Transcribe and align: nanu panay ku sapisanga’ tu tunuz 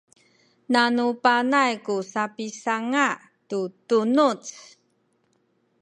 nanu 0.71 1.05
panay 1.23 1.71
ku 1.85 1.95
sapisanga’ 2.11 3.07
tu 3.49 3.59
tunuz 3.87 4.43